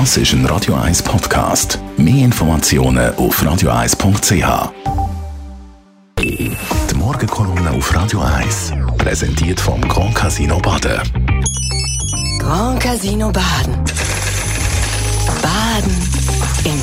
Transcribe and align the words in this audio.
Das 0.00 0.16
ist 0.16 0.32
ein 0.32 0.44
Radio 0.46 0.74
1 0.74 1.04
Podcast. 1.04 1.78
Mehr 1.96 2.24
Informationen 2.24 3.14
auf 3.14 3.40
radio1.ch. 3.40 4.72
Die 6.18 6.50
Morgenkolumne 6.96 7.70
auf 7.70 7.94
Radio 7.94 8.18
1 8.18 8.74
präsentiert 8.98 9.60
vom 9.60 9.80
Grand 9.82 10.12
Casino 10.16 10.58
Baden. 10.58 11.00
Grand 12.40 12.80
Casino 12.82 13.30
Baden. 13.30 13.74
Baden 15.40 15.94
im 16.64 16.80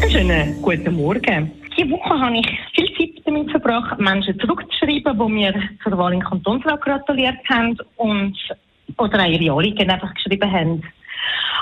Glück. 0.00 0.10
Schönen 0.10 0.62
guten 0.62 0.94
Morgen. 0.96 1.52
Diese 1.76 1.90
Woche 1.90 2.18
habe 2.18 2.38
ich 2.38 2.48
viel 2.74 2.88
Zeit 2.96 3.22
damit 3.26 3.50
verbracht, 3.50 4.00
Menschen 4.00 4.40
zurückzuschreiben, 4.40 5.18
die 5.18 5.30
mir 5.30 5.54
zur 5.84 5.98
Wahl 5.98 6.14
in 6.14 6.24
Kantonsrat 6.24 6.80
gratuliert 6.80 7.36
haben 7.50 7.76
und 7.96 8.34
oder 8.96 9.20
auch 9.20 9.28
ihre 9.28 9.52
Anliegen 9.52 9.90
einfach 9.90 10.14
geschrieben 10.14 10.50
haben. 10.50 10.82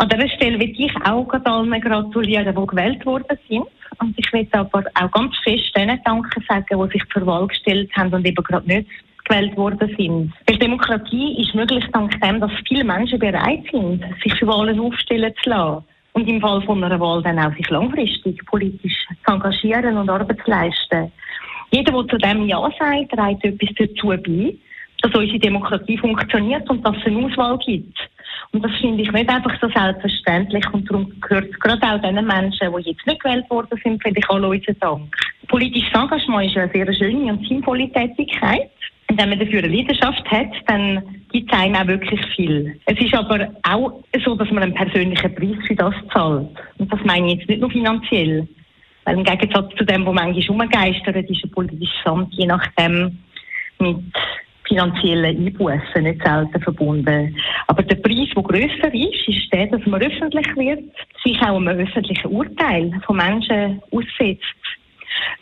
An 0.00 0.08
dieser 0.08 0.28
Stelle 0.28 0.60
will 0.60 0.74
ich 0.78 0.94
auch 1.04 1.28
allen 1.44 1.80
gratulieren, 1.80 2.54
die 2.54 2.66
gewählt 2.66 3.04
worden 3.04 3.36
sind. 3.48 3.64
Und 3.98 4.14
ich 4.16 4.32
will 4.32 4.46
aber 4.52 4.84
auch 4.94 5.10
ganz 5.10 5.36
fest 5.42 5.76
denen 5.76 6.00
Danke 6.04 6.40
sagen, 6.48 6.66
die 6.70 6.92
sich 6.92 7.02
zur 7.12 7.26
Wahl 7.26 7.48
gestellt 7.48 7.90
haben 7.96 8.14
und 8.14 8.24
eben 8.24 8.44
gerade 8.44 8.66
nicht 8.68 8.88
gewählt 9.24 9.56
worden 9.56 9.92
sind. 9.98 10.32
Weil 10.46 10.58
Demokratie 10.58 11.42
ist 11.42 11.52
möglich 11.52 11.84
dank 11.92 12.18
dem, 12.20 12.38
dass 12.38 12.52
viele 12.68 12.84
Menschen 12.84 13.18
bereit 13.18 13.64
sind, 13.72 14.04
sich 14.22 14.32
für 14.38 14.46
Wahlen 14.46 14.78
aufstellen 14.78 15.34
zu 15.42 15.50
lassen. 15.50 15.84
Und 16.12 16.28
im 16.28 16.40
Fall 16.40 16.62
von 16.62 16.82
einer 16.82 17.00
Wahl 17.00 17.20
dann 17.22 17.40
auch 17.40 17.54
sich 17.56 17.68
langfristig 17.68 18.44
politisch 18.46 19.04
zu 19.26 19.32
engagieren 19.32 19.96
und 19.96 20.08
Arbeit 20.08 20.38
zu 20.44 20.50
leisten. 20.50 21.12
Jeder, 21.72 21.92
der 21.92 22.08
zu 22.08 22.18
dem 22.18 22.46
Ja 22.46 22.70
sagt, 22.78 23.10
trägt 23.10 23.44
etwas 23.44 23.74
dazu 23.76 24.08
bei, 24.08 24.54
dass 25.02 25.14
unsere 25.14 25.38
Demokratie 25.38 25.98
funktioniert 25.98 26.68
und 26.70 26.84
dass 26.86 26.96
es 26.96 27.06
eine 27.06 27.26
Auswahl 27.26 27.58
gibt. 27.58 27.98
Und 28.52 28.64
das 28.64 28.72
finde 28.80 29.02
ich 29.02 29.12
nicht 29.12 29.28
einfach 29.28 29.54
so 29.60 29.68
selbstverständlich 29.68 30.64
und 30.72 30.90
darum 30.90 31.12
gehört 31.20 31.50
es 31.50 31.60
gerade 31.60 31.82
auch 31.82 32.00
den 32.00 32.26
Menschen, 32.26 32.72
die 32.72 32.90
jetzt 32.90 33.06
nicht 33.06 33.22
gewählt 33.22 33.48
worden 33.50 33.78
sind, 33.84 34.02
finde 34.02 34.20
ich 34.20 34.30
alle 34.30 34.48
unseren 34.48 34.78
Dank. 34.80 35.16
Politisches 35.48 35.92
Engagement 35.92 36.50
ist 36.50 36.56
eine 36.56 36.72
sehr 36.72 36.92
schöne 36.94 37.32
und 37.32 37.46
sinnvolle 37.46 37.90
Tätigkeit. 37.92 38.70
Und 39.10 39.18
wenn 39.18 39.30
man 39.30 39.38
dafür 39.38 39.62
eine 39.62 39.74
Leidenschaft 39.74 40.30
hat, 40.30 40.50
dann 40.66 41.02
gibt 41.32 41.52
es 41.52 41.58
einem 41.58 41.74
auch 41.76 41.86
wirklich 41.86 42.20
viel. 42.36 42.78
Es 42.86 42.98
ist 43.00 43.14
aber 43.14 43.48
auch 43.62 44.02
so, 44.24 44.34
dass 44.34 44.50
man 44.50 44.64
einen 44.64 44.74
persönlichen 44.74 45.34
Preis 45.34 45.66
für 45.66 45.74
das 45.74 45.94
zahlt. 46.12 46.48
Und 46.78 46.92
das 46.92 47.00
meine 47.04 47.28
ich 47.28 47.38
jetzt 47.38 47.48
nicht 47.48 47.60
nur 47.60 47.70
finanziell. 47.70 48.46
Weil 49.04 49.16
im 49.16 49.24
Gegensatz 49.24 49.74
zu 49.76 49.84
dem, 49.84 50.04
was 50.04 50.14
manchmal 50.14 50.50
umgeistert, 50.50 51.16
ist 51.16 51.44
ein 51.44 51.50
politisches 51.50 52.04
Amt 52.04 52.34
je 52.34 52.46
nachdem 52.46 53.18
mit 53.78 53.96
finanziellen 54.68 55.36
Einbußen 55.36 56.02
nicht 56.02 56.22
selten 56.22 56.60
verbunden. 56.60 57.36
Aber 57.66 57.82
der 57.82 57.96
Preis, 57.96 58.28
der 58.34 58.42
grösser 58.42 58.94
ist, 58.94 59.28
ist 59.28 59.52
der, 59.52 59.66
dass 59.66 59.84
man 59.86 60.02
öffentlich 60.02 60.46
wird, 60.56 60.84
sich 61.24 61.40
auch 61.42 61.56
einem 61.56 61.68
öffentlichen 61.68 62.28
Urteil 62.28 62.92
von 63.06 63.16
Menschen 63.16 63.82
aussetzt. 63.90 64.44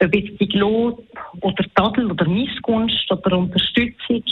Ob 0.03 0.15
jetzt 0.15 0.41
die 0.41 0.59
Lob 0.59 1.03
oder 1.41 1.65
Tadel 1.75 2.11
oder 2.11 2.27
Missgunst 2.29 3.11
oder 3.11 3.39
Unterstützung. 3.39 4.23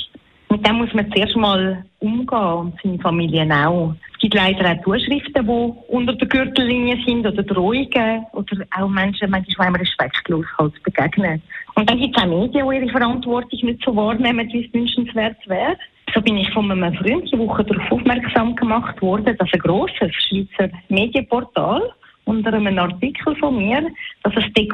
Mit 0.51 0.67
dem 0.67 0.77
muss 0.77 0.95
man 0.95 1.11
zuerst 1.13 1.37
mal 1.37 1.85
umgehen 1.99 2.39
und 2.39 2.75
seine 2.83 2.99
Familien 2.99 3.53
auch. 3.53 3.95
Es 4.35 4.41
gibt 4.41 4.59
leider 4.59 4.73
auch 4.73 4.83
Zuschriften, 4.83 5.47
die 5.47 5.93
unter 5.93 6.13
der 6.13 6.27
Gürtellinie 6.27 6.99
sind 7.07 7.25
oder 7.25 7.43
Drohungen 7.45 8.27
oder 8.33 8.67
auch 8.77 8.89
Menschen, 8.89 9.31
manchmal 9.31 9.69
einem 9.69 9.77
respektlos 9.77 10.45
halt 10.59 10.83
begegnen. 10.83 11.41
Und 11.77 11.89
dann 11.89 12.01
gibt 12.01 12.17
es 12.17 12.23
auch 12.23 12.27
Medien, 12.27 12.69
die 12.69 12.77
ihre 12.77 12.89
Verantwortung 12.91 13.61
nicht 13.63 13.85
so 13.85 13.95
wahrnehmen, 13.95 14.49
wie 14.53 14.67
es 14.67 14.75
wünschenswert 14.75 15.37
wäre. 15.47 15.77
So 16.13 16.21
bin 16.21 16.37
ich 16.37 16.53
von 16.53 16.69
einem 16.69 16.95
Freund 16.95 17.31
die 17.33 17.39
Woche 17.39 17.63
darauf 17.63 17.93
aufmerksam 17.93 18.57
gemacht 18.57 19.01
worden, 19.01 19.37
dass 19.39 19.53
ein 19.53 19.61
grosses 19.61 20.13
Schweizer 20.13 20.69
Medienportal 20.89 21.93
unter 22.25 22.55
einem 22.55 22.77
Artikel 22.77 23.37
von 23.37 23.57
mir, 23.57 23.89
dass 24.25 24.35
es 24.37 24.53
den 24.55 24.69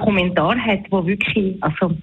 hat, 0.64 0.80
wo 0.88 1.04
wirklich, 1.04 1.62
also 1.62 1.94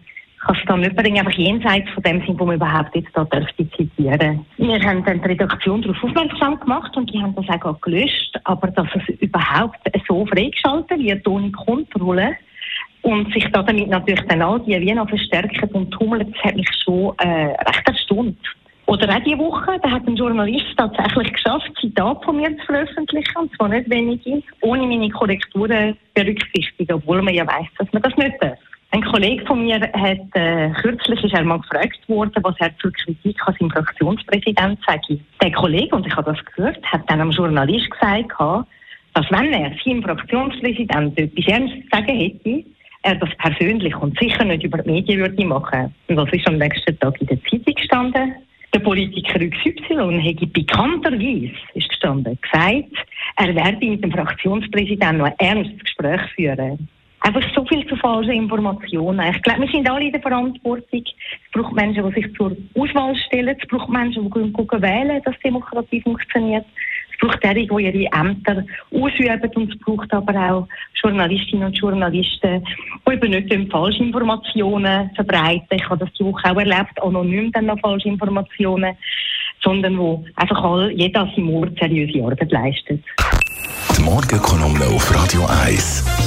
kann 0.47 0.57
es 0.57 0.65
dann 0.65 0.79
nicht 0.81 0.95
bringen, 0.95 1.19
einfach 1.19 1.37
jenseits 1.37 1.89
von 1.91 2.03
dem 2.03 2.25
Sinn, 2.25 2.39
wo 2.39 2.45
man 2.45 2.55
überhaupt 2.55 2.95
jetzt 2.95 3.09
da 3.13 3.25
dürfte 3.25 3.69
zitieren. 3.71 4.45
Wir 4.57 4.81
haben 4.81 5.03
dann 5.03 5.21
die 5.21 5.27
Redaktion 5.27 5.81
darauf 5.81 6.03
aufmerksam 6.03 6.59
gemacht 6.59 6.95
und 6.95 7.11
die 7.11 7.21
haben 7.21 7.35
das 7.35 7.45
auch 7.61 7.81
gelöscht, 7.81 8.35
aber 8.45 8.67
dass 8.69 8.87
es 8.95 9.15
überhaupt 9.19 9.77
so 10.07 10.25
freigeschaltet 10.25 10.99
wird, 10.99 11.27
ohne 11.27 11.51
Kontrolle, 11.51 12.35
und 13.03 13.31
sich 13.31 13.45
da 13.53 13.63
damit 13.63 13.87
natürlich 13.89 14.21
dann 14.27 14.41
all 14.41 14.59
die 14.61 14.79
Wiener 14.81 15.07
verstärken 15.07 15.69
und 15.69 15.91
tummeln, 15.91 16.29
das 16.31 16.43
hat 16.43 16.55
mich 16.55 16.67
schon 16.83 17.13
äh, 17.19 17.55
recht 17.55 17.87
erstaunt. 17.87 18.37
Oder 18.85 19.15
auch 19.15 19.23
diese 19.23 19.37
Woche, 19.37 19.77
da 19.81 19.91
hat 19.91 20.07
ein 20.07 20.15
Journalist 20.15 20.65
tatsächlich 20.77 21.33
geschafft, 21.33 21.69
Zitat 21.79 22.23
von 22.23 22.37
mir 22.37 22.55
zu 22.57 22.65
veröffentlichen, 22.65 23.37
und 23.37 23.55
zwar 23.55 23.67
nicht 23.69 23.89
wenige, 23.89 24.41
ohne 24.61 24.87
meine 24.87 25.09
Korrekturen 25.09 25.97
berücksichtigen, 26.13 26.93
obwohl 26.93 27.21
man 27.21 27.33
ja 27.33 27.45
weiß, 27.45 27.67
dass 27.77 27.91
man 27.91 28.01
das 28.01 28.15
nicht 28.15 28.35
darf. 28.41 28.57
Ein 28.91 29.03
Kollege 29.03 29.45
von 29.45 29.63
mir 29.63 29.81
hat 29.81 30.19
äh, 30.33 30.69
kürzlich 30.81 31.21
ist 31.21 31.33
er 31.33 31.43
mal 31.43 31.59
gefragt 31.59 31.99
worden, 32.07 32.41
was 32.41 32.55
er 32.59 32.75
zur 32.77 32.91
Kritik 32.93 33.37
an 33.45 33.55
seinem 33.59 33.71
Fraktionspräsident 33.71 34.79
sage. 34.87 35.19
Der 35.41 35.51
Kollege, 35.51 35.93
und 35.93 36.07
ich 36.07 36.15
habe 36.15 36.31
das 36.31 36.43
gehört, 36.45 36.81
hat 36.83 37.01
dann 37.07 37.19
einem 37.19 37.31
Journalist 37.31 37.91
gesagt, 37.91 38.31
dass 39.13 39.25
wenn 39.29 39.51
er 39.51 39.71
seinem 39.83 40.03
Fraktionspräsident 40.03 41.19
etwas 41.19 41.47
ernst 41.47 41.73
zu 41.73 41.87
sagen 41.91 42.17
hätte, 42.17 42.63
er 43.03 43.15
das 43.15 43.29
persönlich 43.37 43.95
und 43.97 44.17
sicher 44.19 44.45
nicht 44.45 44.63
über 44.63 44.77
die 44.79 44.89
Medien 44.89 45.19
würde 45.19 45.45
machen. 45.45 45.93
Und 46.07 46.15
das 46.15 46.29
ist 46.31 46.47
am 46.47 46.57
nächsten 46.57 46.97
Tag 46.99 47.19
in 47.19 47.27
der 47.27 47.43
Zeitung 47.43 47.73
gestanden. 47.73 48.35
Der 48.73 48.79
Politiker 48.79 49.39
XY 49.39 50.21
hätte 50.21 50.47
bekannterweise, 50.47 51.51
ist 51.73 51.89
gestanden, 51.89 52.37
gesagt, 52.41 53.07
er 53.37 53.55
werde 53.55 53.85
mit 53.85 54.03
dem 54.03 54.11
Fraktionspräsidenten 54.11 55.17
noch 55.17 55.25
ein 55.25 55.39
ernstes 55.39 55.79
Gespräch 55.79 56.21
führen. 56.35 56.87
Einfach 57.27 57.43
so 57.53 57.65
viel 57.65 57.85
zu 57.87 57.97
falschen 57.97 58.31
Informationen. 58.31 59.33
Ich 59.35 59.41
glaube, 59.41 59.63
wir 59.63 59.67
sind 59.67 59.89
alle 59.89 60.05
in 60.05 60.13
der 60.13 60.21
Verantwortung. 60.21 61.03
Es 61.03 61.51
braucht 61.51 61.75
Menschen, 61.75 62.07
die 62.07 62.21
sich 62.21 62.33
zur 62.37 62.55
Auswahl 62.73 63.17
stellen. 63.17 63.57
Es 63.59 63.67
braucht 63.67 63.89
Menschen, 63.89 64.31
die 64.31 64.51
gucken, 64.53 64.81
wählen, 64.81 65.21
dass 65.25 65.35
Demokratie 65.43 66.01
funktioniert. 66.01 66.65
Es 67.11 67.19
braucht 67.19 67.43
diejenigen, 67.43 67.75
die 67.75 67.83
ihre 67.83 68.11
Ämter 68.17 68.63
ausüben. 68.93 69.51
Und 69.55 69.73
es 69.73 69.79
braucht 69.79 70.13
aber 70.13 70.51
auch 70.53 70.67
Journalistinnen 71.03 71.67
und 71.67 71.77
Journalisten, 71.77 72.65
die 73.05 73.13
eben 73.13 73.31
nicht 73.31 73.71
falsche 73.73 74.03
Informationen 74.03 75.11
verbreiten. 75.13 75.67
Ich 75.71 75.89
habe 75.89 76.05
das 76.05 76.13
die 76.17 76.23
Woche 76.23 76.49
auch 76.49 76.57
erlebt, 76.57 77.01
anonym 77.01 77.51
dann 77.51 77.65
noch 77.65 77.79
falsche 77.81 78.07
Informationen, 78.07 78.95
sondern 79.61 79.97
wo 79.97 80.23
einfach 80.37 80.63
all, 80.63 80.91
jeder 80.93 81.23
an 81.23 81.31
seinem 81.35 81.49
Ort 81.55 81.77
seriöse 81.77 82.23
Arbeit 82.23 82.53
leistet. 82.53 83.03
Die 83.97 84.01
Morgenkolumne 84.01 84.85
auf 84.85 85.13
Radio 85.13 85.45
1. 85.65 86.26